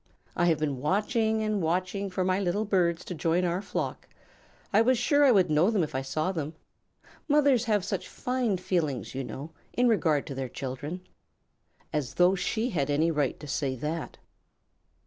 I 0.35 0.45
have 0.45 0.57
been 0.57 0.77
watching 0.79 1.43
and 1.43 1.61
watching 1.61 2.09
for 2.09 2.23
my 2.23 2.39
little 2.39 2.65
birds 2.65 3.05
to 3.05 3.13
join 3.13 3.45
our 3.45 3.61
flock; 3.61 4.07
I 4.73 4.81
was 4.81 4.97
sure 4.97 5.23
I 5.25 5.31
should 5.31 5.51
know 5.51 5.69
them 5.69 5.83
if 5.83 5.93
I 5.93 6.01
saw 6.01 6.31
them. 6.31 6.55
Mothers 7.27 7.65
have 7.65 7.85
such 7.85 8.07
fine 8.09 8.57
feelings, 8.57 9.13
you 9.13 9.23
know, 9.23 9.51
in 9.73 9.87
regard 9.87 10.25
to 10.25 10.33
their 10.33 10.49
children." 10.49 11.01
(As 11.93 12.15
though 12.15 12.33
she 12.33 12.71
had 12.71 12.89
any 12.89 13.11
right 13.11 13.39
to 13.41 13.45
say 13.45 13.75
that!) 13.75 14.17